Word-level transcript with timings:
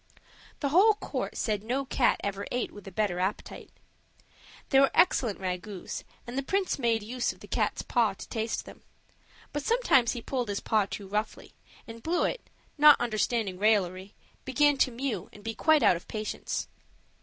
The 0.61 0.69
whole 0.69 0.95
court 0.95 1.37
said 1.37 1.61
no 1.63 1.85
cat 1.85 2.19
ever 2.23 2.47
ate 2.51 2.71
with 2.71 2.87
a 2.87 2.91
better 2.91 3.19
appetite. 3.19 3.69
There 4.69 4.81
were 4.81 4.89
excellent 4.95 5.39
ragouts, 5.39 6.03
and 6.25 6.35
the 6.35 6.41
prince 6.41 6.79
made 6.79 7.03
use 7.03 7.31
of 7.31 7.39
the 7.39 7.47
cat's 7.47 7.83
paw 7.83 8.13
to 8.15 8.27
taste 8.27 8.65
them; 8.65 8.81
but 9.53 9.61
he 9.61 9.67
sometimes 9.67 10.17
pulled 10.25 10.49
his 10.49 10.59
paw 10.59 10.87
too 10.87 11.07
roughly, 11.07 11.53
and 11.87 12.01
Bluet, 12.01 12.41
not 12.79 12.99
understanding 12.99 13.59
raillery, 13.59 14.15
began 14.43 14.75
to 14.77 14.89
mew 14.91 15.29
and 15.31 15.43
be 15.43 15.53
quite 15.53 15.83
out 15.83 15.95
of 15.95 16.07
patience. 16.07 16.67